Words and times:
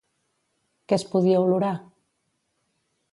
Què 0.87 0.97
es 0.99 1.05
podia 1.11 1.43
olorar? 1.43 1.73